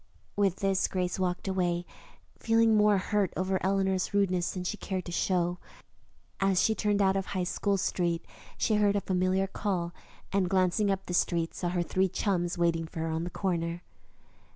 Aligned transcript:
With 0.35 0.55
this, 0.61 0.87
Grace 0.87 1.19
walked 1.19 1.47
away, 1.47 1.85
feeling 2.39 2.75
more 2.75 2.97
hurt 2.97 3.31
over 3.37 3.59
Eleanor's 3.63 4.15
rudeness 4.15 4.49
than 4.53 4.63
she 4.63 4.75
cared 4.77 5.05
to 5.05 5.11
show. 5.11 5.59
As 6.39 6.59
she 6.59 6.73
turned 6.73 7.03
out 7.03 7.15
of 7.15 7.27
High 7.27 7.43
School 7.43 7.77
Street 7.77 8.25
she 8.57 8.77
heard 8.77 8.95
a 8.95 9.01
familiar 9.01 9.45
call, 9.45 9.93
and, 10.33 10.49
glancing 10.49 10.89
up 10.89 11.05
the 11.05 11.13
street, 11.13 11.53
saw 11.53 11.69
her 11.69 11.83
three 11.83 12.09
chums 12.09 12.57
waiting 12.57 12.87
for 12.87 13.01
her 13.01 13.09
on 13.11 13.25
the 13.25 13.29
corner. 13.29 13.83